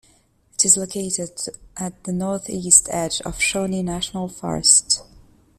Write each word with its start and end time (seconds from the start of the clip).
It 0.55 0.65
is 0.65 0.77
located 0.77 1.39
at 1.77 2.05
the 2.05 2.11
northeast 2.11 2.87
edge 2.89 3.21
of 3.21 3.39
Shawnee 3.39 3.83
National 3.83 4.27
Forest. 4.29 5.03